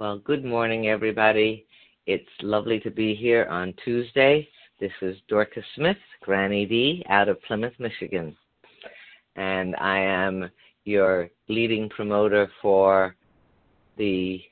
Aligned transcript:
Well, 0.00 0.18
good 0.18 0.44
morning, 0.44 0.88
everybody. 0.88 1.66
It's 2.06 2.28
lovely 2.42 2.80
to 2.80 2.90
be 2.90 3.14
here 3.14 3.46
on 3.48 3.72
Tuesday. 3.84 4.48
This 4.80 4.90
is 5.00 5.16
Dorcas 5.28 5.64
Smith, 5.76 5.96
Granny 6.20 6.66
D, 6.66 7.04
out 7.08 7.28
of 7.28 7.40
Plymouth, 7.42 7.74
Michigan. 7.78 8.36
And 9.36 9.76
I 9.76 10.00
am 10.00 10.50
your 10.84 11.30
leading 11.48 11.88
promoter 11.90 12.50
for 12.60 13.14
the 13.96 14.42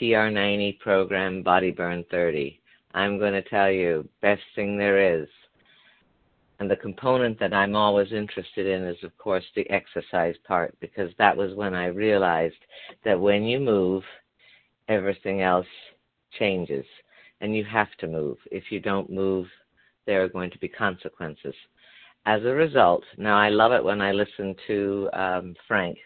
TR90 0.00 0.78
program, 0.78 1.42
Body 1.42 1.70
Burn 1.70 2.02
30. 2.10 2.58
I'm 2.94 3.18
going 3.18 3.34
to 3.34 3.42
tell 3.42 3.70
you, 3.70 4.08
best 4.22 4.40
thing 4.54 4.78
there 4.78 5.20
is. 5.20 5.28
And 6.60 6.70
the 6.70 6.76
component 6.76 7.38
that 7.40 7.52
I'm 7.52 7.76
always 7.76 8.10
interested 8.10 8.66
in 8.66 8.84
is, 8.86 9.04
of 9.04 9.16
course, 9.18 9.44
the 9.54 9.68
exercise 9.68 10.36
part, 10.46 10.74
because 10.80 11.10
that 11.18 11.36
was 11.36 11.54
when 11.54 11.74
I 11.74 11.88
realized 11.88 12.64
that 13.04 13.20
when 13.20 13.44
you 13.44 13.60
move, 13.60 14.02
everything 14.88 15.42
else 15.42 15.66
changes. 16.38 16.84
And 17.40 17.54
you 17.54 17.64
have 17.64 17.94
to 18.00 18.08
move. 18.08 18.38
If 18.50 18.64
you 18.70 18.80
don't 18.80 19.10
move, 19.10 19.46
there 20.06 20.22
are 20.24 20.28
going 20.28 20.50
to 20.50 20.58
be 20.58 20.68
consequences. 20.68 21.54
As 22.26 22.42
a 22.42 22.54
result, 22.54 23.04
now 23.16 23.38
I 23.38 23.48
love 23.48 23.72
it 23.72 23.84
when 23.84 24.00
I 24.00 24.12
listen 24.12 24.54
to 24.66 25.08
um, 25.12 25.54
Frank 25.66 25.98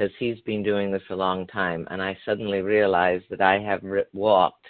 because 0.00 0.14
he's 0.18 0.40
been 0.40 0.62
doing 0.62 0.90
this 0.90 1.02
a 1.10 1.14
long 1.14 1.46
time, 1.46 1.86
and 1.90 2.00
I 2.00 2.16
suddenly 2.24 2.62
realized 2.62 3.24
that 3.28 3.42
I 3.42 3.58
have 3.58 3.82
walked 4.14 4.66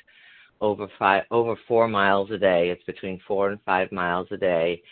over 0.60 0.88
five, 0.98 1.22
over 1.30 1.54
four 1.68 1.86
miles 1.86 2.30
a 2.32 2.38
day. 2.38 2.70
It's 2.70 2.82
between 2.84 3.20
four 3.28 3.50
and 3.50 3.60
five 3.64 3.92
miles 3.92 4.26
a 4.32 4.36
day 4.36 4.82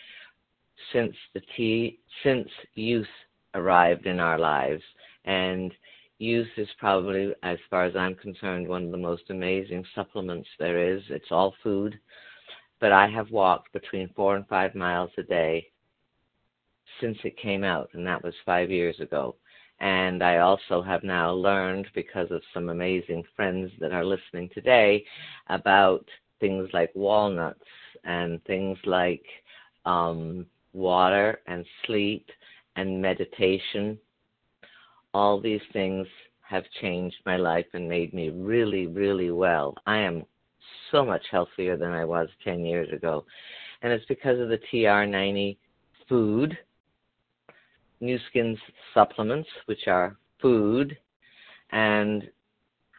since 0.93 1.13
the 1.33 1.41
T, 1.57 1.99
since 2.23 2.47
youth 2.75 3.07
arrived 3.53 4.05
in 4.05 4.19
our 4.19 4.39
lives, 4.39 4.83
and 5.25 5.73
youth 6.19 6.49
is 6.57 6.67
probably, 6.77 7.33
as 7.43 7.57
far 7.69 7.85
as 7.85 7.95
I'm 7.95 8.15
concerned, 8.15 8.67
one 8.67 8.85
of 8.85 8.91
the 8.91 8.97
most 8.97 9.23
amazing 9.29 9.85
supplements 9.95 10.47
there 10.59 10.93
is. 10.93 11.01
It's 11.09 11.31
all 11.31 11.55
food, 11.63 11.99
but 12.79 12.91
I 12.91 13.07
have 13.07 13.31
walked 13.31 13.73
between 13.73 14.09
four 14.15 14.35
and 14.35 14.47
five 14.47 14.75
miles 14.75 15.11
a 15.17 15.23
day 15.23 15.67
since 16.99 17.17
it 17.23 17.37
came 17.37 17.63
out, 17.63 17.89
and 17.93 18.05
that 18.05 18.23
was 18.23 18.33
five 18.45 18.69
years 18.69 18.99
ago. 18.99 19.35
And 19.79 20.21
I 20.21 20.39
also 20.39 20.81
have 20.81 21.03
now 21.03 21.31
learned, 21.31 21.87
because 21.95 22.29
of 22.31 22.41
some 22.53 22.67
amazing 22.67 23.23
friends 23.35 23.71
that 23.79 23.93
are 23.93 24.05
listening 24.05 24.49
today, 24.53 25.05
about 25.47 26.05
things 26.41 26.69
like 26.73 26.91
walnuts 26.95 27.63
and 28.03 28.43
things 28.43 28.77
like 28.85 29.23
um, 29.85 30.45
water 30.73 31.39
and 31.47 31.65
sleep 31.85 32.27
and 32.75 33.01
meditation 33.01 33.97
all 35.13 35.39
these 35.39 35.61
things 35.73 36.07
have 36.41 36.63
changed 36.81 37.17
my 37.25 37.37
life 37.37 37.65
and 37.73 37.87
made 37.87 38.13
me 38.13 38.29
really, 38.29 38.87
really 38.87 39.31
well. 39.31 39.75
I 39.85 39.97
am 39.97 40.23
so 40.91 41.05
much 41.05 41.23
healthier 41.29 41.77
than 41.77 41.91
I 41.91 42.05
was 42.05 42.27
10 42.43 42.65
years 42.65 42.91
ago. 42.91 43.25
And 43.81 43.93
it's 43.93 44.05
because 44.05 44.39
of 44.39 44.49
the 44.49 44.59
TR90 44.71 45.57
food, 46.07 46.57
Nu 48.01 48.17
Skin's 48.29 48.57
supplements, 48.93 49.49
which 49.65 49.87
are 49.87 50.17
food, 50.41 50.97
and 51.71 52.29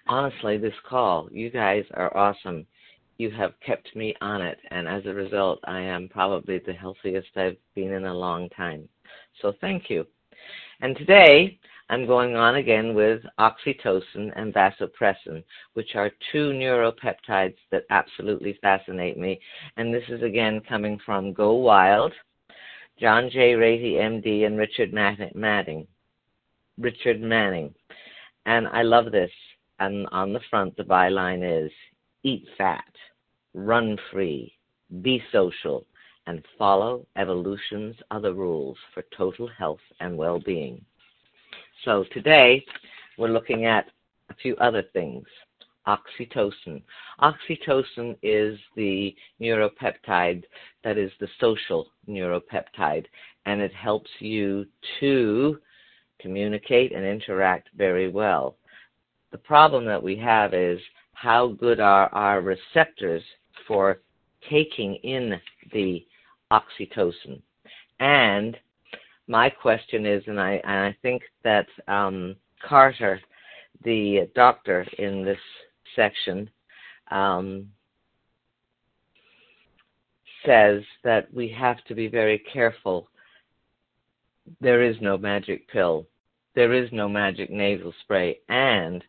honestly, 0.09 0.59
this 0.59 0.75
call, 0.89 1.29
you 1.33 1.51
guys 1.51 1.85
are 1.95 2.17
awesome. 2.17 2.67
You 3.19 3.31
have 3.33 3.53
kept 3.65 3.95
me 3.97 4.15
on 4.21 4.43
it, 4.43 4.59
and 4.71 4.89
as 4.89 5.05
a 5.07 5.15
result, 5.15 5.61
I 5.65 5.81
am 5.81 6.09
probably 6.09 6.59
the 6.59 6.73
healthiest 6.73 7.29
I've 7.37 7.57
been 7.75 7.93
in 7.93 8.07
a 8.07 8.15
long 8.15 8.49
time. 8.51 8.89
So 9.43 9.53
thank 9.61 9.91
you. 9.91 10.07
And 10.81 10.97
today, 10.97 11.59
I'm 11.91 12.07
going 12.07 12.37
on 12.37 12.55
again 12.55 12.95
with 12.95 13.21
oxytocin 13.41 14.31
and 14.37 14.55
vasopressin, 14.55 15.43
which 15.75 15.97
are 15.97 16.13
two 16.31 16.53
neuropeptides 16.53 17.57
that 17.73 17.83
absolutely 17.91 18.57
fascinate 18.63 19.19
me. 19.19 19.41
And 19.77 19.93
this 19.93 20.05
is 20.09 20.23
again 20.23 20.61
coming 20.69 21.01
from 21.05 21.33
Go 21.33 21.55
Wild, 21.55 22.13
John 23.01 23.29
J. 23.29 23.55
Ratey, 23.55 23.95
MD, 23.95 24.47
and 24.47 24.57
Richard 24.57 24.93
Manning. 24.93 25.89
Richard 26.79 27.21
Manning. 27.21 27.75
And 28.47 28.69
I 28.69 28.83
love 28.83 29.11
this. 29.11 29.33
And 29.81 30.07
on 30.13 30.33
the 30.33 30.41
front, 30.49 30.77
the 30.77 30.85
byline 30.85 31.67
is 31.67 31.73
Eat 32.23 32.47
fat, 32.57 32.85
run 33.53 33.99
free, 34.13 34.53
be 35.03 35.21
social, 35.33 35.85
and 36.29 36.45
follow 36.57 37.05
evolution's 37.17 37.97
other 38.13 38.33
rules 38.33 38.79
for 38.95 39.03
total 39.17 39.49
health 39.49 39.81
and 39.99 40.17
well 40.17 40.39
being. 40.39 40.85
So 41.85 42.05
today 42.13 42.63
we're 43.17 43.29
looking 43.29 43.65
at 43.65 43.87
a 44.29 44.35
few 44.35 44.55
other 44.57 44.83
things. 44.93 45.25
Oxytocin. 45.87 46.83
Oxytocin 47.23 48.17
is 48.23 48.59
the 48.77 49.15
neuropeptide 49.41 50.45
that 50.85 50.99
is 50.99 51.11
the 51.21 51.29
social 51.41 51.87
neuropeptide, 52.07 53.07
and 53.47 53.63
it 53.63 53.73
helps 53.73 54.11
you 54.19 54.67
to 55.01 55.59
communicate 56.21 56.93
and 56.93 57.05
interact 57.05 57.71
very 57.75 58.11
well. 58.11 58.57
The 59.33 59.39
problem 59.39 59.87
that 59.87 60.03
we 60.03 60.17
have 60.17 60.53
is 60.53 60.79
how 61.15 61.49
good 61.49 61.81
are 61.81 62.13
our 62.15 62.43
receptors 62.43 63.23
for 63.67 64.01
taking 64.51 64.97
in 64.97 65.41
the 65.73 66.05
oxytocin? 66.53 67.41
And 68.01 68.59
my 69.31 69.49
question 69.49 70.07
is, 70.07 70.25
and 70.27 70.41
I 70.41 70.61
and 70.65 70.87
I 70.87 70.97
think 71.03 71.23
that 71.45 71.69
um, 71.87 72.35
Carter, 72.69 73.21
the 73.85 74.29
doctor 74.35 74.85
in 74.99 75.25
this 75.25 75.39
section, 75.95 76.51
um, 77.13 77.69
says 80.45 80.83
that 81.05 81.33
we 81.33 81.49
have 81.49 81.83
to 81.85 81.95
be 81.95 82.09
very 82.09 82.41
careful. 82.53 83.09
There 84.61 84.83
is 84.83 84.97
no 85.01 85.17
magic 85.17 85.69
pill. 85.69 86.07
There 86.57 86.73
is 86.73 86.91
no 86.91 87.09
magic 87.09 87.51
nasal 87.51 87.95
spray. 88.03 88.41
And 88.49 89.05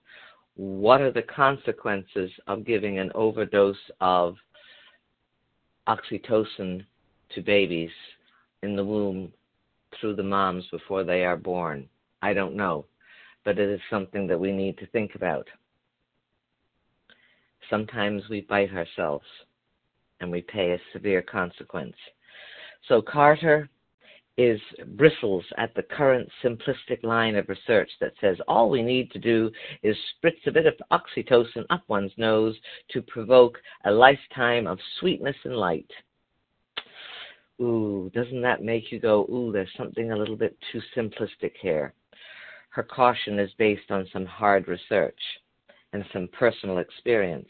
what 0.55 1.01
are 1.01 1.11
the 1.11 1.23
consequences 1.23 2.29
of 2.45 2.63
giving 2.63 2.99
an 2.99 3.11
overdose 3.15 3.89
of 3.99 4.35
oxytocin 5.87 6.85
to 7.33 7.41
babies 7.41 7.89
in 8.61 8.75
the 8.75 8.85
womb 8.85 9.33
through 9.99 10.15
the 10.15 10.23
moms 10.23 10.65
before 10.71 11.03
they 11.03 11.23
are 11.25 11.37
born. 11.37 11.87
I 12.21 12.33
don't 12.33 12.55
know, 12.55 12.85
but 13.43 13.59
it 13.59 13.69
is 13.69 13.81
something 13.89 14.27
that 14.27 14.39
we 14.39 14.51
need 14.51 14.77
to 14.79 14.87
think 14.87 15.15
about. 15.15 15.47
Sometimes 17.69 18.23
we 18.29 18.41
bite 18.41 18.73
ourselves 18.73 19.25
and 20.19 20.31
we 20.31 20.41
pay 20.41 20.71
a 20.71 20.79
severe 20.93 21.21
consequence. 21.21 21.95
So 22.87 23.01
Carter 23.01 23.69
is 24.37 24.59
bristles 24.95 25.43
at 25.57 25.73
the 25.75 25.83
current 25.83 26.29
simplistic 26.43 27.03
line 27.03 27.35
of 27.35 27.49
research 27.49 27.89
that 27.99 28.13
says 28.21 28.37
all 28.47 28.69
we 28.69 28.81
need 28.81 29.11
to 29.11 29.19
do 29.19 29.51
is 29.83 29.95
spritz 30.15 30.47
a 30.47 30.51
bit 30.51 30.65
of 30.65 30.73
oxytocin 30.91 31.65
up 31.69 31.83
one's 31.87 32.13
nose 32.17 32.55
to 32.89 33.01
provoke 33.03 33.59
a 33.85 33.91
lifetime 33.91 34.67
of 34.67 34.79
sweetness 34.99 35.35
and 35.43 35.55
light 35.55 35.89
ooh, 37.61 38.11
doesn't 38.13 38.41
that 38.41 38.63
make 38.63 38.91
you 38.91 38.99
go, 38.99 39.25
ooh, 39.31 39.51
there's 39.51 39.69
something 39.77 40.11
a 40.11 40.17
little 40.17 40.35
bit 40.35 40.57
too 40.71 40.81
simplistic 40.95 41.53
here? 41.61 41.93
Her 42.69 42.83
caution 42.83 43.39
is 43.39 43.51
based 43.57 43.91
on 43.91 44.07
some 44.11 44.25
hard 44.25 44.67
research 44.67 45.19
and 45.93 46.05
some 46.13 46.29
personal 46.31 46.79
experience. 46.79 47.49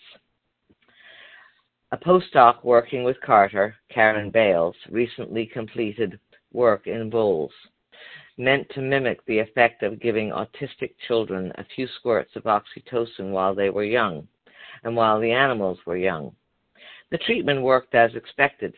A 1.92 1.98
postdoc 1.98 2.64
working 2.64 3.04
with 3.04 3.22
Carter, 3.22 3.76
Karen 3.90 4.32
Bales, 4.32 4.76
recently 4.90 5.46
completed 5.46 6.20
work 6.54 6.88
in 6.88 7.10
voles 7.10 7.52
meant 8.38 8.68
to 8.70 8.82
mimic 8.82 9.24
the 9.26 9.40
effect 9.40 9.84
of 9.84 10.00
giving 10.00 10.32
autistic 10.32 10.94
children 11.07 11.52
a 11.56 11.66
few 11.75 11.88
squirts 12.00 12.36
of 12.36 12.44
oxytocin 12.44 13.31
while 13.31 13.54
they 13.54 13.69
were 13.69 13.84
young 13.84 14.28
and 14.84 14.96
while 14.96 15.19
the 15.19 15.31
animals 15.31 15.78
were 15.86 15.98
young. 15.98 16.34
The 17.12 17.19
treatment 17.19 17.62
worked 17.62 17.94
as 17.94 18.16
expected 18.16 18.74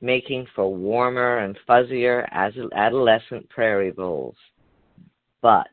making 0.00 0.46
for 0.54 0.74
warmer 0.74 1.38
and 1.38 1.58
fuzzier 1.68 2.26
adolescent 2.32 3.48
prairie 3.48 3.90
voles. 3.90 4.36
But, 5.42 5.68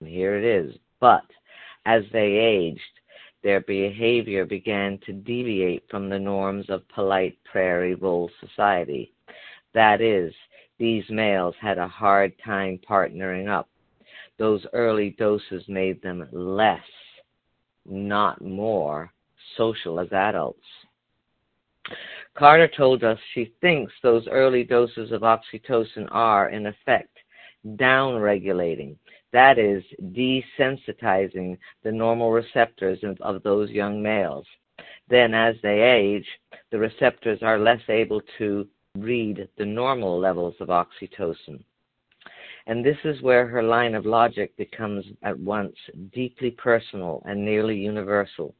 here 0.00 0.36
it 0.36 0.44
is, 0.44 0.76
but 1.00 1.24
as 1.86 2.02
they 2.12 2.36
aged, 2.36 2.80
their 3.42 3.60
behavior 3.60 4.46
began 4.46 4.98
to 5.04 5.12
deviate 5.12 5.84
from 5.90 6.08
the 6.08 6.18
norms 6.18 6.70
of 6.70 6.88
polite 6.88 7.36
prairie 7.44 7.94
vole 7.94 8.30
society. 8.40 9.12
That 9.74 10.00
is, 10.00 10.32
these 10.78 11.04
males 11.10 11.54
had 11.60 11.78
a 11.78 11.86
hard 11.86 12.32
time 12.42 12.80
partnering 12.88 13.48
up. 13.48 13.68
Those 14.38 14.64
early 14.72 15.10
doses 15.18 15.62
made 15.68 16.00
them 16.02 16.26
less, 16.32 16.80
not 17.84 18.40
more, 18.42 19.12
social 19.56 20.00
as 20.00 20.10
adults. 20.12 20.64
Carter 22.34 22.68
told 22.68 23.04
us 23.04 23.18
she 23.32 23.52
thinks 23.60 23.92
those 24.02 24.26
early 24.28 24.64
doses 24.64 25.12
of 25.12 25.22
oxytocin 25.22 26.08
are, 26.10 26.50
in 26.50 26.66
effect, 26.66 27.16
down 27.76 28.16
regulating 28.16 28.98
that 29.34 29.58
is, 29.58 29.82
desensitizing 30.00 31.58
the 31.82 31.90
normal 31.90 32.30
receptors 32.30 33.00
of 33.20 33.42
those 33.42 33.68
young 33.68 34.00
males. 34.00 34.46
Then, 35.08 35.34
as 35.34 35.56
they 35.60 35.82
age, 35.82 36.26
the 36.70 36.78
receptors 36.78 37.40
are 37.42 37.58
less 37.58 37.80
able 37.88 38.22
to 38.38 38.68
read 38.96 39.48
the 39.58 39.66
normal 39.66 40.20
levels 40.20 40.54
of 40.60 40.68
oxytocin. 40.68 41.64
And 42.68 42.84
this 42.84 42.96
is 43.02 43.22
where 43.22 43.48
her 43.48 43.62
line 43.62 43.96
of 43.96 44.06
logic 44.06 44.56
becomes 44.56 45.04
at 45.24 45.36
once 45.36 45.74
deeply 46.12 46.52
personal 46.52 47.20
and 47.26 47.44
nearly 47.44 47.76
universal. 47.76 48.54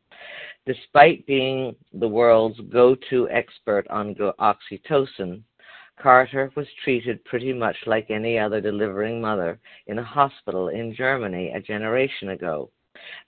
Despite 0.66 1.26
being 1.26 1.76
the 1.92 2.08
world's 2.08 2.60
go 2.60 2.94
to 3.10 3.28
expert 3.28 3.86
on 3.88 4.14
oxytocin, 4.14 5.42
Carter 5.96 6.50
was 6.56 6.66
treated 6.82 7.24
pretty 7.24 7.52
much 7.52 7.76
like 7.86 8.10
any 8.10 8.38
other 8.38 8.60
delivering 8.60 9.20
mother 9.20 9.60
in 9.86 9.98
a 9.98 10.04
hospital 10.04 10.68
in 10.68 10.94
Germany 10.94 11.52
a 11.52 11.60
generation 11.60 12.30
ago. 12.30 12.70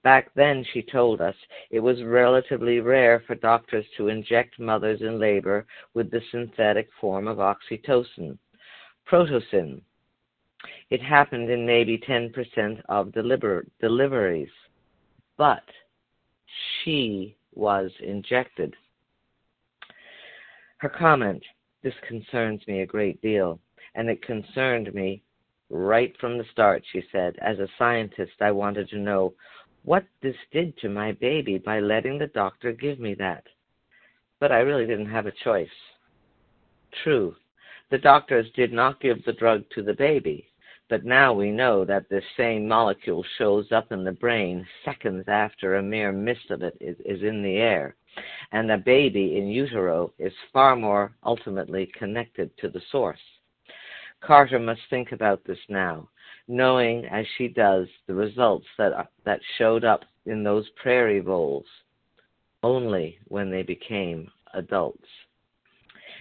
Back 0.03 0.33
then, 0.35 0.65
she 0.65 0.83
told 0.83 1.21
us, 1.21 1.37
it 1.71 1.81
was 1.81 2.03
relatively 2.03 2.81
rare 2.81 3.21
for 3.21 3.35
doctors 3.35 3.85
to 3.97 4.09
inject 4.09 4.59
mothers 4.59 5.03
in 5.03 5.19
labor 5.19 5.67
with 5.95 6.11
the 6.11 6.23
synthetic 6.31 6.89
form 7.01 7.29
of 7.29 7.39
oxytocin, 7.39 8.39
Protocin. 9.07 9.83
It 10.91 11.03
happened 11.03 11.51
in 11.51 11.67
maybe 11.67 11.99
10% 11.99 12.81
of 12.89 13.13
deliver- 13.13 13.67
deliveries. 13.81 14.53
But 15.37 15.65
she 16.87 17.37
was 17.55 17.91
injected. 18.01 18.75
Her 20.79 20.89
comment, 20.89 21.43
this 21.83 21.95
concerns 22.07 22.61
me 22.69 22.81
a 22.81 22.87
great 22.87 23.21
deal, 23.21 23.59
and 23.97 24.09
it 24.09 24.23
concerned 24.23 24.95
me 24.95 25.23
right 25.69 26.15
from 26.21 26.39
the 26.39 26.45
start, 26.53 26.85
she 26.93 27.03
said. 27.11 27.35
As 27.43 27.59
a 27.59 27.69
scientist, 27.77 28.35
I 28.41 28.53
wanted 28.53 28.89
to 28.91 28.99
know 28.99 29.35
what 29.85 30.05
this 30.23 30.37
did 30.53 30.79
to 30.79 30.89
my 30.89 31.13
baby 31.13 31.59
by 31.59 31.81
letting 31.81 32.19
the 32.19 32.29
doctor 32.29 32.73
give 32.73 33.01
me 33.01 33.15
that. 33.15 33.45
But 34.39 34.53
I 34.53 34.59
really 34.59 34.87
didn't 34.87 35.11
have 35.11 35.27
a 35.27 35.33
choice. 35.45 35.69
True, 37.03 37.35
the 37.91 37.99
doctors 37.99 38.47
did 38.55 38.73
not 38.73 39.01
give 39.01 39.25
the 39.25 39.33
drug 39.33 39.65
to 39.75 39.83
the 39.83 39.95
baby, 39.95 40.47
but 40.89 41.05
now 41.05 41.33
we 41.33 41.51
know 41.51 41.85
that 41.85 42.09
this 42.09 42.25
same 42.37 42.67
molecule 42.69 43.25
shows 43.39 43.73
up 43.73 43.93
in 43.93 44.05
the 44.05 44.13
brain 44.13 44.67
seconds 44.85 45.25
after 45.29 45.77
a 45.77 45.83
mere 45.83 46.13
mist 46.13 46.51
of 46.51 46.63
it 46.63 46.77
is, 46.81 46.97
is 47.05 47.23
in 47.23 47.43
the 47.43 47.57
air 47.57 47.97
and 48.53 48.69
the 48.69 48.79
baby 48.79 49.37
in 49.37 49.49
utero 49.49 50.13
is 50.19 50.33
far 50.53 50.77
more 50.77 51.13
ultimately 51.25 51.91
connected 51.99 52.51
to 52.59 52.69
the 52.69 52.81
source. 52.91 53.21
Carter 54.21 54.59
must 54.59 54.81
think 54.89 55.13
about 55.13 55.45
this 55.45 55.59
now, 55.69 56.09
knowing 56.49 57.05
as 57.07 57.27
she 57.37 57.49
does 57.49 57.87
the 58.07 58.15
results 58.15 58.67
that, 58.79 59.11
that 59.25 59.41
showed 59.59 59.85
up 59.85 60.05
in 60.25 60.43
those 60.43 60.69
prairie 60.71 61.21
voles 61.21 61.67
only 62.63 63.19
when 63.29 63.51
they 63.51 63.63
became 63.63 64.31
adults. 64.55 65.07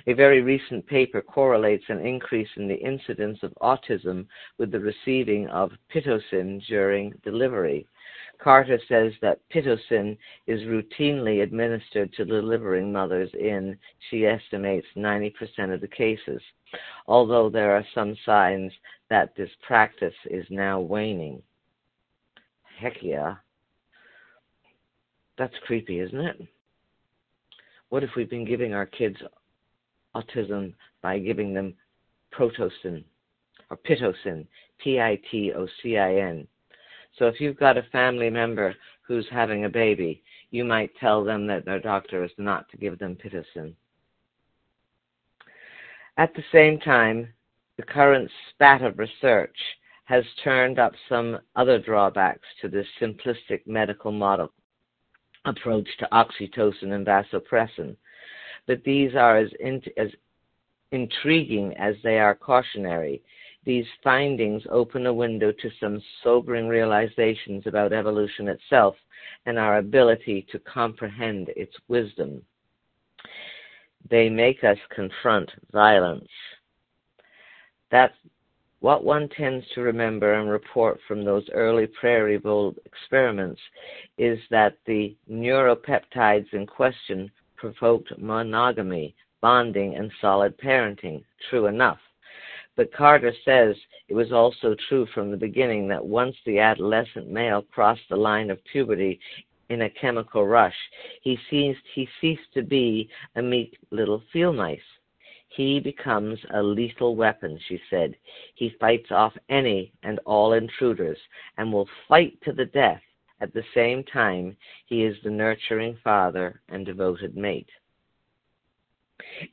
A 0.08 0.14
very 0.14 0.42
recent 0.42 0.86
paper 0.86 1.22
correlates 1.22 1.86
an 1.90 2.00
increase 2.06 2.50
in 2.58 2.68
the 2.68 2.76
incidence 2.76 3.40
of 3.42 3.54
autism 3.62 4.28
with 4.58 4.72
the 4.72 4.80
receiving 4.80 5.48
of 5.50 5.72
pitocin 5.94 6.64
during 6.68 7.12
delivery. 7.24 7.88
Carter 8.38 8.80
says 8.88 9.14
that 9.22 9.40
Pitocin 9.50 10.18
is 10.46 10.62
routinely 10.62 11.42
administered 11.42 12.14
to 12.14 12.26
delivering 12.26 12.92
mothers 12.92 13.30
in, 13.34 13.78
she 14.10 14.26
estimates, 14.26 14.86
90% 14.96 15.74
of 15.74 15.82
the 15.82 15.88
cases, 15.88 16.42
although 17.08 17.50
there 17.50 17.76
are 17.76 17.86
some 17.94 18.16
signs 18.26 18.72
that 19.10 19.36
this 19.36 19.50
practice 19.62 20.14
is 20.30 20.46
now 20.50 20.80
waning. 20.80 21.42
Heck 22.78 23.02
yeah. 23.02 23.36
That's 25.38 25.56
creepy, 25.66 26.00
isn't 26.00 26.20
it? 26.20 26.42
What 27.90 28.04
if 28.04 28.12
we've 28.16 28.30
been 28.30 28.46
giving 28.46 28.74
our 28.74 28.86
kids 28.86 29.18
autism 30.16 30.74
by 31.02 31.20
giving 31.20 31.54
them 31.54 31.74
protocin 32.34 33.04
or 33.70 33.78
pitocin, 33.78 34.46
P 34.78 35.00
I 35.00 35.20
T 35.30 35.52
O 35.54 35.68
C 35.82 35.98
I 35.98 36.16
N? 36.16 36.48
So 37.18 37.28
if 37.28 37.40
you've 37.40 37.60
got 37.60 37.78
a 37.78 37.84
family 37.92 38.30
member 38.30 38.76
who's 39.08 39.28
having 39.32 39.66
a 39.66 39.70
baby, 39.70 40.24
you 40.52 40.66
might 40.66 40.96
tell 41.00 41.24
them 41.24 41.48
that 41.48 41.66
their 41.66 41.80
doctor 41.80 42.24
is 42.24 42.32
not 42.38 42.70
to 42.70 42.78
give 42.78 43.00
them 43.00 43.16
pitocin. 43.16 43.74
At 46.18 46.34
the 46.34 46.44
same 46.52 46.80
time, 46.80 47.34
the 47.78 47.84
current 47.84 48.30
spat 48.50 48.82
of 48.82 49.00
research 49.00 49.58
has 50.06 50.24
turned 50.44 50.80
up 50.80 50.94
some 51.10 51.40
other 51.56 51.80
drawbacks 51.80 52.48
to 52.62 52.70
this 52.70 52.88
simplistic 53.02 53.66
medical 53.66 54.12
model 54.12 54.52
approach 55.46 55.88
to 56.00 56.08
oxytocin 56.12 56.94
and 56.94 57.06
vasopressin, 57.06 57.96
but 58.68 58.84
these 58.84 59.16
are 59.16 59.38
as, 59.38 59.50
in, 59.60 59.82
as 59.98 60.10
intriguing 60.92 61.74
as 61.78 61.96
they 62.04 62.20
are 62.20 62.36
cautionary 62.36 63.22
these 63.66 63.86
findings 64.04 64.62
open 64.70 65.08
a 65.08 65.14
window 65.14 65.52
to 65.52 65.72
some 65.80 66.02
sobering 66.24 66.68
realizations 66.68 67.66
about 67.66 67.94
evolution 67.94 68.48
itself 68.48 68.96
and 69.48 69.58
our 69.58 69.80
ability 69.80 70.46
to 70.52 70.60
comprehend 70.60 71.50
its 71.56 71.76
wisdom. 71.88 72.42
They 74.08 74.30
make 74.30 74.64
us 74.64 74.78
confront 74.96 75.50
violence. 75.72 76.30
That's 77.90 78.14
what 78.82 79.04
one 79.04 79.30
tends 79.30 79.66
to 79.74 79.82
remember 79.82 80.36
and 80.36 80.48
report 80.48 81.00
from 81.08 81.26
those 81.26 81.50
early 81.52 81.88
prairie 81.88 82.38
vole 82.38 82.76
experiments 82.86 83.60
is 84.20 84.38
that 84.52 84.78
the 84.86 85.16
neuropeptides 85.32 86.54
in 86.54 86.68
question 86.68 87.32
provoked 87.56 88.18
monogamy, 88.18 89.16
bonding, 89.42 89.96
and 89.96 90.12
solid 90.22 90.58
parenting. 90.58 91.24
True 91.50 91.68
enough. 91.68 92.00
But 92.76 92.94
Carter 92.94 93.34
says 93.46 93.76
it 94.10 94.14
was 94.14 94.32
also 94.34 94.76
true 94.90 95.06
from 95.14 95.32
the 95.32 95.38
beginning 95.38 95.88
that 95.88 96.06
once 96.06 96.36
the 96.46 96.60
adolescent 96.60 97.30
male 97.30 97.62
crossed 97.62 98.08
the 98.10 98.18
line 98.18 98.50
of 98.50 98.64
puberty 98.66 99.20
in 99.70 99.84
a 99.84 99.90
chemical 99.90 100.46
rush, 100.46 100.76
he 101.22 101.40
ceased, 101.50 101.82
he 101.94 102.08
ceased 102.20 102.54
to 102.54 102.62
be 102.62 103.10
a 103.36 103.42
meek 103.42 103.78
little 103.92 104.22
field 104.32 104.58
mice. 104.58 104.80
He 105.48 105.80
becomes 105.80 106.38
a 106.54 106.62
lethal 106.62 107.16
weapon, 107.16 107.58
she 107.68 107.80
said. 107.90 108.18
He 108.56 108.76
fights 108.78 109.10
off 109.10 109.34
any 109.48 109.94
and 110.04 110.20
all 110.26 110.52
intruders 110.52 111.18
and 111.58 111.72
will 111.72 111.88
fight 112.10 112.38
to 112.44 112.52
the 112.52 112.66
death. 112.66 113.02
At 113.42 113.54
the 113.54 113.64
same 113.74 114.04
time, 114.04 114.56
he 114.86 115.04
is 115.04 115.18
the 115.24 115.30
nurturing 115.30 115.98
father 116.04 116.62
and 116.70 116.86
devoted 116.86 117.36
mate. 117.36 117.70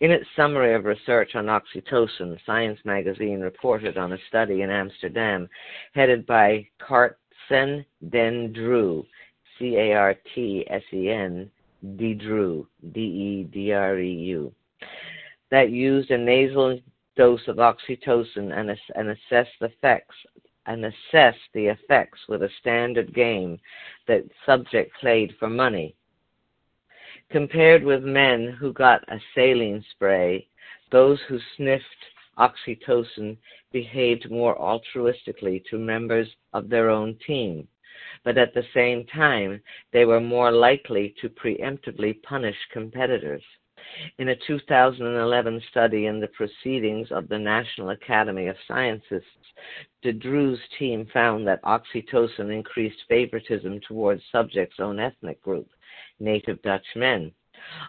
In 0.01 0.11
its 0.11 0.27
summary 0.37 0.75
of 0.75 0.85
research 0.85 1.35
on 1.35 1.47
oxytocin, 1.47 2.39
Science 2.45 2.79
magazine 2.85 3.41
reported 3.41 3.99
on 3.99 4.13
a 4.13 4.19
study 4.29 4.63
in 4.63 4.71
Amsterdam 4.71 5.49
headed 5.95 6.27
by 6.27 6.69
Cartsen 6.79 7.85
Den 8.09 8.53
Drew, 8.53 9.05
C 9.59 9.77
A 9.77 9.95
R 9.95 10.15
T 10.35 10.65
S 10.69 10.83
E 10.93 11.11
N 11.11 11.51
D 11.97 12.15
Drew, 12.15 12.67
D 12.93 13.01
E 13.01 13.45
D 13.45 13.73
R 13.73 13.99
E 13.99 14.13
U, 14.13 14.53
that 15.51 15.71
used 15.71 16.11
a 16.11 16.19
nasal 16.19 16.81
dose 17.17 17.47
of 17.49 17.57
oxytocin 17.57 18.53
and, 18.53 18.77
and 18.95 19.09
assessed 19.09 19.59
the 19.61 19.67
effects 19.67 20.15
and 20.67 20.85
assessed 20.85 21.39
the 21.55 21.67
effects 21.67 22.21
with 22.29 22.43
a 22.43 22.51
standard 22.61 23.15
game 23.15 23.59
that 24.07 24.25
subject 24.47 24.93
played 25.01 25.35
for 25.39 25.49
money 25.49 25.95
Compared 27.33 27.83
with 27.83 28.05
men 28.05 28.49
who 28.49 28.75
got 28.75 29.03
a 29.09 29.19
saline 29.35 29.83
spray, 29.93 30.47
those 30.91 31.19
who 31.23 31.39
sniffed 31.57 31.85
oxytocin 32.37 33.39
behaved 33.73 34.31
more 34.31 34.55
altruistically 34.59 35.65
to 35.71 35.79
members 35.79 36.29
of 36.53 36.69
their 36.69 36.91
own 36.91 37.17
team, 37.27 37.67
but 38.23 38.37
at 38.37 38.53
the 38.53 38.67
same 38.75 39.07
time, 39.07 39.63
they 39.93 40.05
were 40.05 40.21
more 40.21 40.53
likely 40.53 41.15
to 41.23 41.31
preemptively 41.31 42.23
punish 42.23 42.59
competitors. 42.71 43.43
In 44.19 44.29
a 44.29 44.37
2011 44.37 45.63
study 45.71 46.07
in 46.07 46.21
the 46.21 46.29
Proceedings 46.29 47.09
of 47.11 47.29
the 47.29 47.39
National 47.39 47.91
Academy 47.91 48.47
of 48.47 48.57
Sciences, 48.67 49.23
De 50.03 50.13
Dreu's 50.13 50.61
team 50.79 51.07
found 51.13 51.47
that 51.47 51.63
oxytocin 51.63 52.53
increased 52.53 53.03
favoritism 53.09 53.81
towards 53.81 54.23
subjects' 54.33 54.81
own 54.81 54.99
ethnic 54.99 55.43
group 55.43 55.69
native 56.21 56.63
Dutch 56.63 56.87
men 56.97 57.33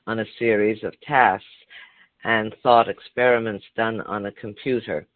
on 0.07 0.19
a 0.19 0.25
series 0.38 0.83
of 0.83 1.00
tasks 1.01 1.45
and 2.24 2.55
thought 2.63 2.89
experiments 2.89 3.65
done 3.75 4.01
on 4.01 4.25
a 4.25 4.31
computer. 4.31 5.07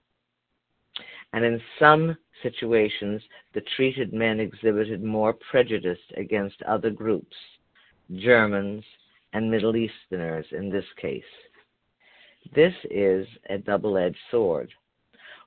And 1.34 1.44
in 1.44 1.62
some 1.79 2.17
situations, 2.41 3.22
the 3.53 3.62
treated 3.75 4.13
men 4.13 4.39
exhibited 4.39 5.03
more 5.03 5.34
prejudice 5.34 6.00
against 6.15 6.62
other 6.63 6.89
groups, 6.89 7.36
Germans 8.15 8.84
and 9.34 9.50
Middle 9.50 9.75
Easterners 9.75 10.46
in 10.51 10.69
this 10.69 10.86
case. 11.01 11.24
This 12.55 12.74
is 12.89 13.27
a 13.50 13.57
double 13.57 13.98
edged 13.98 14.17
sword. 14.31 14.72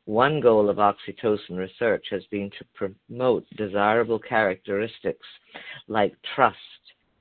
One 0.04 0.40
goal 0.40 0.68
of 0.68 0.78
oxytocin 0.78 1.56
research 1.56 2.06
has 2.10 2.24
been 2.30 2.50
to 2.58 2.64
promote 2.74 3.46
desirable 3.56 4.18
characteristics 4.18 5.26
like 5.88 6.14
trust, 6.34 6.56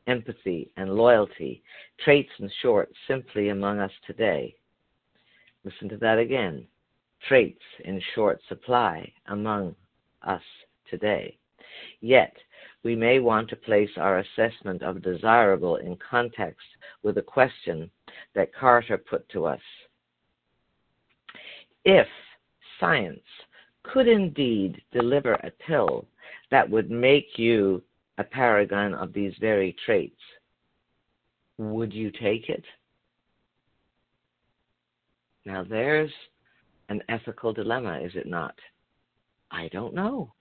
empathy, 0.07 0.71
and 0.75 0.95
loyalty, 0.95 1.61
traits 2.03 2.31
in 2.39 2.49
short 2.61 2.89
simply 3.07 3.49
among 3.49 3.79
us 3.79 3.91
today. 4.07 4.55
Listen 5.63 5.89
to 5.89 5.97
that 5.97 6.17
again. 6.17 6.65
Traits 7.27 7.61
in 7.85 8.01
short 8.15 8.39
supply 8.47 9.11
among 9.27 9.75
us 10.23 10.41
today. 10.89 11.37
Yet, 12.01 12.35
we 12.83 12.95
may 12.95 13.19
want 13.19 13.49
to 13.49 13.55
place 13.55 13.89
our 13.97 14.19
assessment 14.19 14.83
of 14.83 15.01
desirable 15.01 15.77
in 15.77 15.97
context 15.97 16.65
with 17.03 17.17
a 17.17 17.21
question 17.21 17.89
that 18.35 18.53
Carter 18.53 18.97
put 18.97 19.27
to 19.29 19.45
us. 19.45 19.61
If 21.83 22.07
science 22.79 23.19
could 23.83 24.07
indeed 24.07 24.81
deliver 24.91 25.33
a 25.33 25.51
pill 25.65 26.05
that 26.51 26.69
would 26.69 26.89
make 26.89 27.37
you 27.37 27.83
a 28.17 28.23
paragon 28.23 28.93
of 28.93 29.13
these 29.13 29.33
very 29.39 29.75
traits, 29.85 30.21
would 31.57 31.93
you 31.93 32.11
take 32.11 32.49
it? 32.49 32.63
Now, 35.45 35.63
there's 35.63 36.11
an 36.89 37.01
ethical 37.09 37.53
dilemma, 37.53 37.99
is 37.99 38.11
it 38.15 38.27
not? 38.27 38.55
I 39.51 39.67
don't 39.69 39.93
know. 39.93 40.33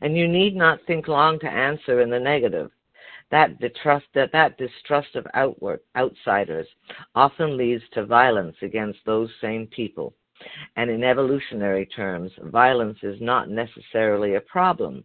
And 0.00 0.16
you 0.16 0.28
need 0.28 0.56
not 0.56 0.80
think 0.86 1.08
long 1.08 1.38
to 1.40 1.50
answer 1.50 2.00
in 2.00 2.10
the 2.10 2.20
negative. 2.20 2.70
That 3.30 3.60
distrust, 3.60 4.06
that, 4.14 4.32
that 4.32 4.58
distrust 4.58 5.14
of 5.14 5.26
outward, 5.34 5.80
outsiders 5.96 6.66
often 7.14 7.56
leads 7.56 7.84
to 7.92 8.04
violence 8.04 8.56
against 8.62 8.98
those 9.06 9.30
same 9.40 9.66
people. 9.68 10.14
And 10.76 10.90
in 10.90 11.04
evolutionary 11.04 11.86
terms, 11.86 12.32
violence 12.44 12.98
is 13.02 13.20
not 13.20 13.50
necessarily 13.50 14.34
a 14.34 14.40
problem. 14.40 15.04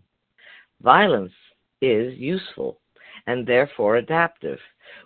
Violence 0.81 1.33
is 1.81 2.17
useful 2.17 2.79
and 3.27 3.45
therefore 3.45 3.97
adaptive. 3.97 4.59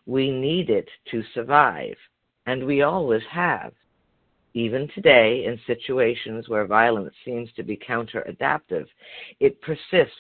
We 0.06 0.32
need 0.32 0.70
it 0.70 0.90
to 1.12 1.24
survive, 1.34 1.96
and 2.46 2.66
we 2.66 2.82
always 2.82 3.24
have. 3.32 3.74
Even 4.54 4.90
today, 4.96 5.46
in 5.46 5.60
situations 5.68 6.50
where 6.50 6.66
violence 6.66 7.14
seems 7.24 7.50
to 7.54 7.64
be 7.64 7.76
counter-adaptive, 7.76 8.88
it 9.40 9.62
persists 9.62 10.16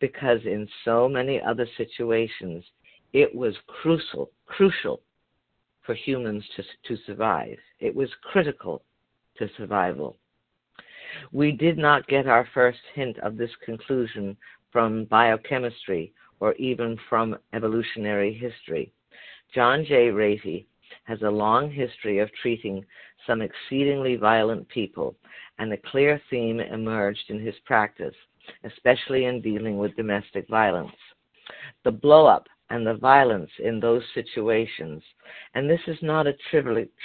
because 0.00 0.40
in 0.44 0.66
so 0.84 1.08
many 1.08 1.40
other 1.40 1.66
situations 1.76 2.64
it 3.12 3.34
was 3.34 3.54
crucial, 3.66 4.30
crucial 4.46 5.00
for 5.82 5.94
humans 5.94 6.44
to, 6.56 6.62
to 6.86 7.02
survive. 7.04 7.58
It 7.80 7.94
was 7.94 8.08
critical 8.22 8.82
to 9.38 9.48
survival. 9.56 10.16
We 11.32 11.52
did 11.52 11.76
not 11.76 12.06
get 12.06 12.26
our 12.26 12.48
first 12.54 12.78
hint 12.94 13.18
of 13.18 13.36
this 13.36 13.50
conclusion 13.64 14.36
from 14.70 15.04
biochemistry 15.06 16.12
or 16.38 16.54
even 16.54 16.96
from 17.08 17.36
evolutionary 17.52 18.32
history. 18.32 18.92
John 19.54 19.84
J. 19.84 20.10
Ratey 20.10 20.66
has 21.04 21.22
a 21.22 21.30
long 21.30 21.70
history 21.70 22.18
of 22.18 22.32
treating 22.40 22.84
some 23.26 23.42
exceedingly 23.42 24.16
violent 24.16 24.68
people, 24.68 25.14
and 25.58 25.72
a 25.72 25.76
clear 25.76 26.20
theme 26.30 26.60
emerged 26.60 27.24
in 27.28 27.38
his 27.38 27.54
practice, 27.64 28.14
especially 28.64 29.26
in 29.26 29.40
dealing 29.40 29.78
with 29.78 29.96
domestic 29.96 30.48
violence. 30.48 30.96
The 31.84 31.90
blow 31.90 32.26
up 32.26 32.48
and 32.70 32.86
the 32.86 32.94
violence 32.94 33.50
in 33.58 33.80
those 33.80 34.02
situations, 34.14 35.02
and 35.54 35.68
this 35.68 35.80
is 35.86 35.98
not 36.02 36.26
a 36.26 36.36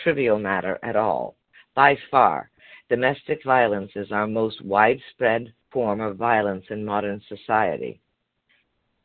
trivial 0.04 0.40
matter 0.40 0.80
at 0.84 0.96
all. 0.96 1.36
By 1.74 1.98
far, 2.10 2.52
domestic 2.90 3.44
violence 3.44 3.92
is 3.96 4.12
our 4.12 4.28
most 4.28 4.64
widespread 4.64 5.54
form 5.72 6.00
of 6.00 6.18
violence 6.18 6.66
in 6.70 6.86
modern 6.86 7.22
society. 7.28 8.00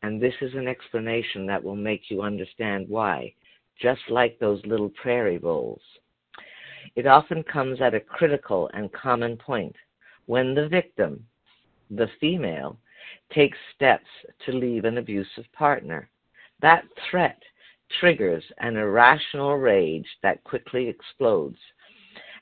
And 0.03 0.21
this 0.21 0.35
is 0.41 0.55
an 0.55 0.69
explanation 0.69 1.47
that 1.47 1.63
will 1.63 1.77
make 1.77 2.11
you 2.11 2.23
understand 2.23 2.89
why, 2.89 3.35
just 3.81 4.01
like 4.09 4.39
those 4.39 4.61
little 4.65 4.91
prairie 4.91 5.39
voles. 5.39 5.83
It 6.97 7.07
often 7.07 7.43
comes 7.43 7.81
at 7.81 7.95
a 7.95 8.01
critical 8.01 8.71
and 8.75 8.93
common 8.93 9.37
point 9.37 9.77
when 10.27 10.55
the 10.55 10.69
victim, 10.69 11.25
the 11.91 12.09
female, 12.21 12.79
takes 13.33 13.59
steps 13.75 14.07
to 14.47 14.53
leave 14.53 14.85
an 14.85 14.99
abusive 14.99 15.45
partner. 15.53 16.09
That 16.61 16.85
threat 17.11 17.41
triggers 17.99 18.45
an 18.59 18.77
irrational 18.77 19.57
rage 19.57 20.07
that 20.23 20.45
quickly 20.45 20.89
explodes. 20.89 21.59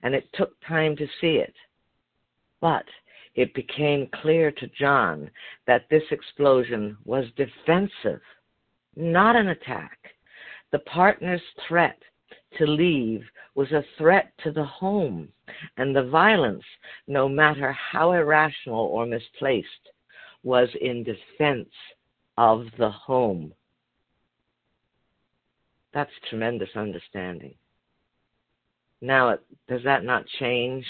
And 0.02 0.14
it 0.14 0.28
took 0.34 0.54
time 0.66 0.96
to 0.96 1.06
see 1.20 1.36
it. 1.36 1.54
But 2.60 2.84
it 3.34 3.54
became 3.54 4.08
clear 4.20 4.50
to 4.50 4.70
John 4.78 5.30
that 5.66 5.88
this 5.90 6.02
explosion 6.10 6.96
was 7.04 7.26
defensive, 7.36 8.20
not 8.96 9.36
an 9.36 9.48
attack. 9.48 9.98
The 10.72 10.78
partner's 10.80 11.42
threat 11.66 11.98
to 12.58 12.66
leave 12.66 13.22
was 13.54 13.70
a 13.72 13.84
threat 13.96 14.32
to 14.44 14.52
the 14.52 14.64
home, 14.64 15.28
and 15.76 15.94
the 15.94 16.08
violence, 16.08 16.64
no 17.06 17.28
matter 17.28 17.72
how 17.72 18.12
irrational 18.12 18.86
or 18.86 19.06
misplaced, 19.06 19.68
was 20.42 20.68
in 20.80 21.04
defense 21.04 21.70
of 22.36 22.66
the 22.78 22.90
home. 22.90 23.52
That's 25.92 26.10
tremendous 26.28 26.70
understanding. 26.76 27.54
Now, 29.00 29.36
does 29.68 29.82
that 29.84 30.04
not 30.04 30.26
change 30.38 30.84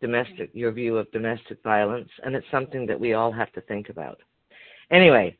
domestic 0.00 0.50
your 0.54 0.72
view 0.72 0.96
of 0.96 1.10
domestic 1.12 1.62
violence, 1.62 2.08
and 2.24 2.34
it's 2.34 2.46
something 2.50 2.86
that 2.86 2.98
we 2.98 3.12
all 3.12 3.30
have 3.30 3.52
to 3.52 3.60
think 3.62 3.88
about. 3.88 4.18
Anyway, 4.90 5.36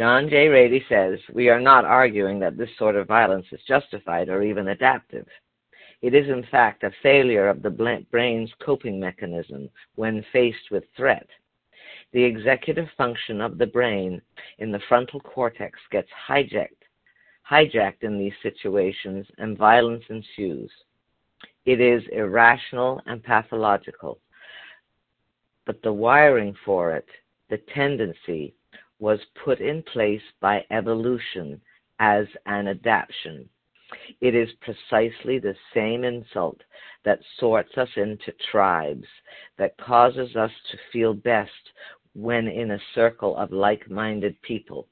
John 0.00 0.30
J. 0.30 0.46
Ratey 0.46 0.82
says 0.88 1.18
we 1.34 1.50
are 1.50 1.60
not 1.60 1.84
arguing 1.84 2.38
that 2.40 2.56
this 2.56 2.70
sort 2.78 2.96
of 2.96 3.06
violence 3.06 3.44
is 3.52 3.60
justified 3.68 4.30
or 4.30 4.42
even 4.42 4.68
adaptive. 4.68 5.26
It 6.00 6.14
is, 6.14 6.26
in 6.30 6.42
fact, 6.50 6.84
a 6.84 6.90
failure 7.02 7.50
of 7.50 7.60
the 7.60 8.06
brain's 8.10 8.50
coping 8.64 8.98
mechanism 8.98 9.68
when 9.96 10.24
faced 10.32 10.70
with 10.70 10.84
threat. 10.96 11.26
The 12.14 12.24
executive 12.24 12.88
function 12.96 13.42
of 13.42 13.58
the 13.58 13.66
brain 13.66 14.22
in 14.58 14.72
the 14.72 14.80
frontal 14.88 15.20
cortex 15.20 15.78
gets 15.90 16.08
hijacked, 16.26 16.86
hijacked 17.50 18.02
in 18.02 18.18
these 18.18 18.32
situations, 18.42 19.26
and 19.36 19.58
violence 19.58 20.04
ensues. 20.08 20.70
It 21.66 21.78
is 21.78 22.02
irrational 22.10 23.02
and 23.04 23.22
pathological. 23.22 24.18
But 25.66 25.82
the 25.82 25.92
wiring 25.92 26.56
for 26.64 26.94
it, 26.94 27.06
the 27.50 27.58
tendency, 27.74 28.54
was 29.00 29.18
put 29.44 29.60
in 29.60 29.82
place 29.82 30.22
by 30.40 30.64
evolution 30.70 31.60
as 31.98 32.26
an 32.46 32.68
adaptation. 32.68 33.48
It 34.20 34.34
is 34.36 34.48
precisely 34.60 35.38
the 35.38 35.56
same 35.74 36.04
insult 36.04 36.62
that 37.04 37.18
sorts 37.38 37.76
us 37.76 37.88
into 37.96 38.32
tribes, 38.50 39.06
that 39.58 39.76
causes 39.78 40.36
us 40.36 40.52
to 40.70 40.78
feel 40.92 41.14
best 41.14 41.50
when 42.14 42.46
in 42.46 42.72
a 42.72 42.80
circle 42.94 43.36
of 43.36 43.50
like 43.50 43.90
minded 43.90 44.40
people 44.42 44.86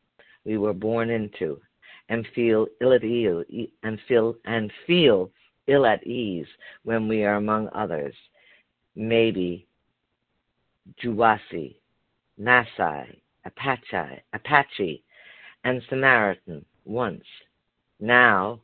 we 0.44 0.56
were 0.56 0.72
born 0.72 1.10
into, 1.10 1.60
and 2.08 2.26
feel 2.34 2.66
ill 2.80 2.94
at 2.94 3.04
ease 3.04 3.68
and 3.82 4.00
feel 4.08 4.34
and 4.46 4.72
feel 4.86 5.30
ill 5.66 5.84
at 5.84 6.04
ease 6.06 6.46
when 6.82 7.06
we 7.06 7.22
are 7.24 7.34
among 7.34 7.68
others. 7.74 8.14
Maybe 8.96 9.66
Juwasi, 11.00 11.76
Nasai, 12.40 13.20
Apache, 13.48 14.22
Apache, 14.34 15.02
and 15.64 15.82
Samaritan 15.88 16.64
once. 16.84 17.24
Now, 17.98 18.60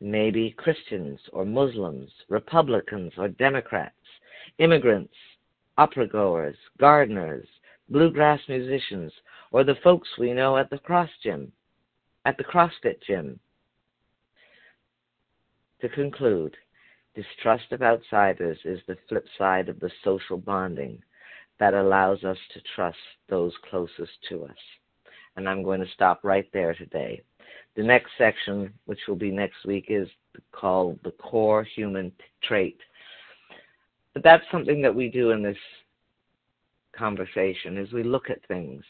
maybe 0.00 0.54
Christians 0.56 1.18
or 1.32 1.44
Muslims, 1.44 2.10
Republicans 2.28 3.12
or 3.18 3.28
Democrats, 3.28 3.94
immigrants, 4.58 5.14
opera 5.76 6.06
goers, 6.06 6.56
gardeners, 6.78 7.48
bluegrass 7.88 8.40
musicians, 8.48 9.12
or 9.50 9.64
the 9.64 9.74
folks 9.82 10.08
we 10.18 10.32
know 10.32 10.56
at 10.56 10.70
the 10.70 10.78
cross 10.78 11.10
gym, 11.22 11.50
at 12.24 12.36
the 12.38 12.44
CrossFit 12.44 13.02
gym, 13.06 13.40
to 15.80 15.88
conclude, 15.88 16.56
distrust 17.14 17.72
of 17.72 17.82
outsiders 17.82 18.58
is 18.64 18.80
the 18.86 18.96
flip 19.08 19.26
side 19.36 19.68
of 19.68 19.80
the 19.80 19.90
social 20.04 20.36
bonding 20.38 21.02
that 21.58 21.74
allows 21.74 22.24
us 22.24 22.38
to 22.54 22.60
trust 22.74 22.98
those 23.28 23.52
closest 23.68 24.12
to 24.28 24.44
us. 24.44 24.56
And 25.36 25.48
I'm 25.48 25.62
going 25.62 25.80
to 25.80 25.92
stop 25.94 26.20
right 26.22 26.48
there 26.52 26.74
today. 26.74 27.22
The 27.76 27.82
next 27.82 28.10
section, 28.16 28.72
which 28.86 29.00
will 29.06 29.16
be 29.16 29.30
next 29.30 29.64
week, 29.66 29.86
is 29.88 30.08
called 30.52 30.98
the 31.04 31.10
core 31.12 31.62
human 31.62 32.12
trait. 32.42 32.78
But 34.14 34.22
that's 34.22 34.44
something 34.50 34.80
that 34.82 34.94
we 34.94 35.08
do 35.08 35.30
in 35.30 35.42
this 35.42 35.58
conversation 36.96 37.76
is 37.76 37.92
we 37.92 38.02
look 38.02 38.30
at 38.30 38.46
things. 38.48 38.82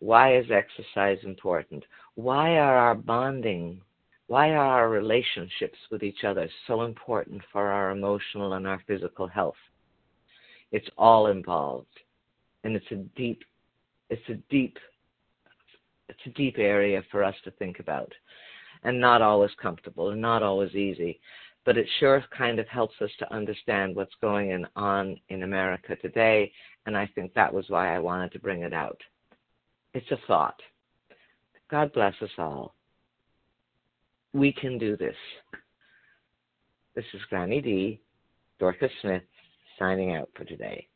Why 0.00 0.36
is 0.36 0.46
exercise 0.50 1.18
important? 1.24 1.84
Why 2.14 2.56
are 2.56 2.76
our 2.76 2.94
bonding 2.94 3.80
Why 4.26 4.50
are 4.50 4.64
our 4.64 4.88
relationships 4.88 5.78
with 5.90 6.04
each 6.04 6.22
other 6.22 6.48
so 6.68 6.82
important 6.82 7.42
for 7.52 7.66
our 7.66 7.90
emotional 7.90 8.52
and 8.52 8.64
our 8.64 8.80
physical 8.86 9.26
health? 9.26 9.56
It's 10.72 10.88
all 10.96 11.28
involved. 11.28 11.86
And 12.64 12.76
it's 12.76 12.90
a 12.90 12.96
deep 13.16 13.42
it's 14.08 14.28
a 14.28 14.34
deep 14.50 14.78
it's 16.08 16.20
a 16.26 16.30
deep 16.30 16.56
area 16.58 17.02
for 17.10 17.22
us 17.22 17.36
to 17.44 17.50
think 17.52 17.78
about. 17.78 18.12
And 18.82 19.00
not 19.00 19.22
always 19.22 19.50
comfortable 19.60 20.10
and 20.10 20.20
not 20.20 20.42
always 20.42 20.74
easy. 20.74 21.20
But 21.64 21.76
it 21.76 21.86
sure 21.98 22.24
kind 22.36 22.58
of 22.58 22.66
helps 22.68 22.94
us 23.02 23.10
to 23.18 23.32
understand 23.32 23.94
what's 23.94 24.14
going 24.20 24.64
on 24.76 25.20
in 25.28 25.42
America 25.42 25.94
today, 25.96 26.50
and 26.86 26.96
I 26.96 27.06
think 27.14 27.34
that 27.34 27.52
was 27.52 27.66
why 27.68 27.94
I 27.94 27.98
wanted 27.98 28.32
to 28.32 28.38
bring 28.38 28.62
it 28.62 28.72
out. 28.72 28.98
It's 29.92 30.10
a 30.10 30.18
thought. 30.26 30.60
God 31.70 31.92
bless 31.92 32.14
us 32.22 32.30
all. 32.38 32.74
We 34.32 34.52
can 34.52 34.78
do 34.78 34.96
this. 34.96 35.16
This 36.94 37.04
is 37.12 37.20
Granny 37.28 37.60
D, 37.60 38.00
Dorcas 38.58 38.90
Smith, 39.02 39.22
signing 39.80 40.14
out 40.14 40.30
for 40.36 40.44
today. 40.44 40.89